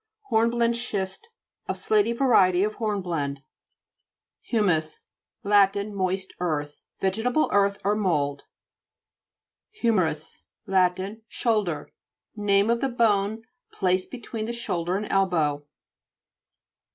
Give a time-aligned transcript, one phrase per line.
[0.31, 1.29] HORNBLENDE SCHIST
[1.67, 3.43] A slaty varie ty of hornblende.
[4.51, 5.01] HU'MTJS
[5.43, 5.75] Lat.
[5.89, 6.85] Moist earth.
[6.99, 8.45] Vege table earth or mould.
[9.79, 10.99] HI/MERITS Lat.
[11.27, 11.91] Shoulder.
[12.35, 15.67] Name of the bone placed between the shoulder and elbow.